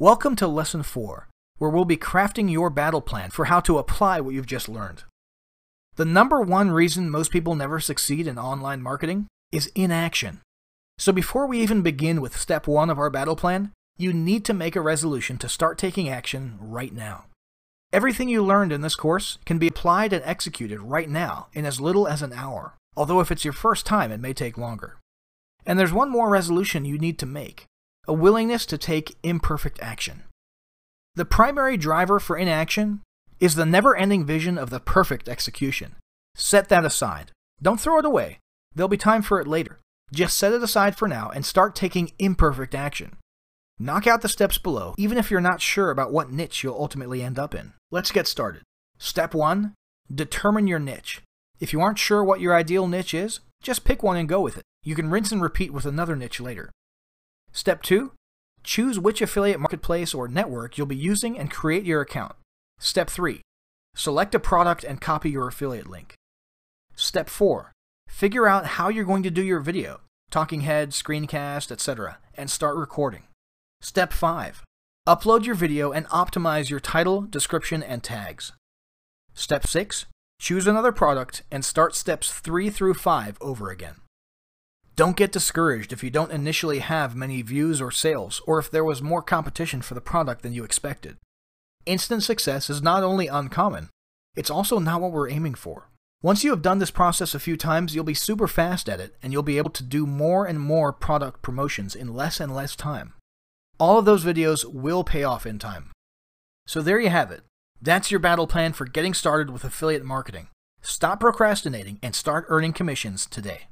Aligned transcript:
Welcome 0.00 0.34
to 0.36 0.48
Lesson 0.48 0.82
4, 0.82 1.28
where 1.58 1.70
we'll 1.70 1.84
be 1.84 1.96
crafting 1.96 2.50
your 2.50 2.68
battle 2.68 3.00
plan 3.00 3.30
for 3.30 3.44
how 3.44 3.60
to 3.60 3.78
apply 3.78 4.18
what 4.20 4.34
you've 4.34 4.44
just 4.44 4.68
learned. 4.68 5.04
The 5.94 6.04
number 6.04 6.40
one 6.40 6.72
reason 6.72 7.08
most 7.08 7.30
people 7.30 7.54
never 7.54 7.78
succeed 7.78 8.26
in 8.26 8.36
online 8.36 8.82
marketing 8.82 9.28
is 9.52 9.70
inaction. 9.76 10.40
So 10.98 11.12
before 11.12 11.46
we 11.46 11.60
even 11.60 11.82
begin 11.82 12.20
with 12.20 12.36
step 12.36 12.66
one 12.66 12.90
of 12.90 12.98
our 12.98 13.08
battle 13.08 13.36
plan, 13.36 13.70
you 13.96 14.12
need 14.12 14.44
to 14.46 14.52
make 14.52 14.74
a 14.74 14.80
resolution 14.80 15.38
to 15.38 15.48
start 15.48 15.78
taking 15.78 16.08
action 16.08 16.58
right 16.60 16.92
now. 16.92 17.26
Everything 17.92 18.28
you 18.28 18.42
learned 18.42 18.72
in 18.72 18.80
this 18.80 18.96
course 18.96 19.38
can 19.46 19.58
be 19.60 19.68
applied 19.68 20.12
and 20.12 20.24
executed 20.24 20.80
right 20.80 21.08
now 21.08 21.46
in 21.52 21.64
as 21.64 21.80
little 21.80 22.08
as 22.08 22.20
an 22.20 22.32
hour, 22.32 22.74
although 22.96 23.20
if 23.20 23.30
it's 23.30 23.44
your 23.44 23.52
first 23.52 23.86
time, 23.86 24.10
it 24.10 24.18
may 24.18 24.32
take 24.32 24.58
longer. 24.58 24.98
And 25.64 25.78
there's 25.78 25.92
one 25.92 26.10
more 26.10 26.30
resolution 26.30 26.84
you 26.84 26.98
need 26.98 27.16
to 27.20 27.26
make 27.26 27.66
a 28.06 28.12
willingness 28.12 28.66
to 28.66 28.78
take 28.78 29.16
imperfect 29.22 29.78
action. 29.80 30.24
The 31.14 31.24
primary 31.24 31.76
driver 31.76 32.18
for 32.18 32.36
inaction 32.36 33.00
is 33.40 33.54
the 33.54 33.66
never 33.66 33.96
ending 33.96 34.24
vision 34.24 34.58
of 34.58 34.70
the 34.70 34.80
perfect 34.80 35.28
execution. 35.28 35.96
Set 36.34 36.68
that 36.68 36.84
aside. 36.84 37.30
Don't 37.62 37.80
throw 37.80 37.98
it 37.98 38.04
away. 38.04 38.38
There'll 38.74 38.88
be 38.88 38.96
time 38.96 39.22
for 39.22 39.40
it 39.40 39.46
later. 39.46 39.78
Just 40.12 40.36
set 40.36 40.52
it 40.52 40.62
aside 40.62 40.96
for 40.96 41.08
now 41.08 41.30
and 41.30 41.46
start 41.46 41.74
taking 41.74 42.12
imperfect 42.18 42.74
action. 42.74 43.16
Knock 43.78 44.06
out 44.06 44.22
the 44.22 44.28
steps 44.28 44.58
below, 44.58 44.94
even 44.96 45.18
if 45.18 45.30
you're 45.30 45.40
not 45.40 45.60
sure 45.60 45.90
about 45.90 46.12
what 46.12 46.30
niche 46.30 46.62
you'll 46.62 46.74
ultimately 46.74 47.22
end 47.22 47.38
up 47.38 47.54
in. 47.54 47.72
Let's 47.90 48.12
get 48.12 48.26
started. 48.26 48.62
Step 48.98 49.34
1 49.34 49.74
Determine 50.12 50.66
your 50.66 50.78
niche. 50.78 51.22
If 51.60 51.72
you 51.72 51.80
aren't 51.80 51.98
sure 51.98 52.22
what 52.22 52.40
your 52.40 52.54
ideal 52.54 52.86
niche 52.86 53.14
is, 53.14 53.40
just 53.62 53.84
pick 53.84 54.02
one 54.02 54.16
and 54.16 54.28
go 54.28 54.40
with 54.40 54.58
it. 54.58 54.64
You 54.82 54.94
can 54.94 55.10
rinse 55.10 55.32
and 55.32 55.40
repeat 55.40 55.72
with 55.72 55.86
another 55.86 56.14
niche 56.14 56.40
later. 56.40 56.70
Step 57.54 57.82
2 57.84 58.10
Choose 58.64 58.98
which 58.98 59.22
affiliate 59.22 59.60
marketplace 59.60 60.12
or 60.12 60.26
network 60.26 60.76
you'll 60.76 60.88
be 60.88 60.96
using 60.96 61.38
and 61.38 61.52
create 61.52 61.84
your 61.84 62.00
account. 62.00 62.34
Step 62.80 63.08
3 63.08 63.40
Select 63.94 64.34
a 64.34 64.40
product 64.40 64.82
and 64.82 65.00
copy 65.00 65.30
your 65.30 65.46
affiliate 65.46 65.88
link. 65.88 66.14
Step 66.96 67.28
4 67.28 67.70
Figure 68.08 68.48
out 68.48 68.66
how 68.66 68.88
you're 68.88 69.04
going 69.04 69.22
to 69.22 69.30
do 69.30 69.42
your 69.42 69.60
video, 69.60 70.00
talking 70.30 70.62
head, 70.62 70.90
screencast, 70.90 71.70
etc., 71.70 72.18
and 72.34 72.50
start 72.50 72.76
recording. 72.76 73.22
Step 73.80 74.12
5 74.12 74.64
Upload 75.06 75.46
your 75.46 75.54
video 75.54 75.92
and 75.92 76.08
optimize 76.08 76.70
your 76.70 76.80
title, 76.80 77.20
description, 77.20 77.84
and 77.84 78.02
tags. 78.02 78.52
Step 79.32 79.64
6 79.64 80.06
Choose 80.40 80.66
another 80.66 80.92
product 80.92 81.44
and 81.52 81.64
start 81.64 81.94
steps 81.94 82.32
3 82.32 82.68
through 82.68 82.94
5 82.94 83.38
over 83.40 83.70
again. 83.70 83.94
Don't 84.96 85.16
get 85.16 85.32
discouraged 85.32 85.92
if 85.92 86.04
you 86.04 86.10
don't 86.10 86.30
initially 86.30 86.78
have 86.78 87.16
many 87.16 87.42
views 87.42 87.80
or 87.80 87.90
sales, 87.90 88.40
or 88.46 88.60
if 88.60 88.70
there 88.70 88.84
was 88.84 89.02
more 89.02 89.22
competition 89.22 89.82
for 89.82 89.94
the 89.94 90.00
product 90.00 90.42
than 90.42 90.52
you 90.52 90.62
expected. 90.62 91.16
Instant 91.84 92.22
success 92.22 92.70
is 92.70 92.80
not 92.80 93.02
only 93.02 93.26
uncommon, 93.26 93.90
it's 94.36 94.50
also 94.50 94.78
not 94.78 95.00
what 95.00 95.10
we're 95.10 95.28
aiming 95.28 95.54
for. 95.54 95.90
Once 96.22 96.44
you 96.44 96.50
have 96.50 96.62
done 96.62 96.78
this 96.78 96.92
process 96.92 97.34
a 97.34 97.40
few 97.40 97.56
times, 97.56 97.94
you'll 97.94 98.04
be 98.04 98.14
super 98.14 98.46
fast 98.46 98.88
at 98.88 99.00
it, 99.00 99.16
and 99.20 99.32
you'll 99.32 99.42
be 99.42 99.58
able 99.58 99.70
to 99.70 99.82
do 99.82 100.06
more 100.06 100.46
and 100.46 100.60
more 100.60 100.92
product 100.92 101.42
promotions 101.42 101.96
in 101.96 102.14
less 102.14 102.38
and 102.38 102.54
less 102.54 102.76
time. 102.76 103.14
All 103.80 103.98
of 103.98 104.04
those 104.04 104.24
videos 104.24 104.64
will 104.64 105.02
pay 105.02 105.24
off 105.24 105.44
in 105.44 105.58
time. 105.58 105.90
So 106.66 106.80
there 106.80 107.00
you 107.00 107.10
have 107.10 107.32
it. 107.32 107.42
That's 107.82 108.10
your 108.12 108.20
battle 108.20 108.46
plan 108.46 108.72
for 108.72 108.86
getting 108.86 109.12
started 109.12 109.50
with 109.50 109.64
affiliate 109.64 110.04
marketing. 110.04 110.48
Stop 110.80 111.20
procrastinating 111.20 111.98
and 112.00 112.14
start 112.14 112.46
earning 112.48 112.72
commissions 112.72 113.26
today. 113.26 113.62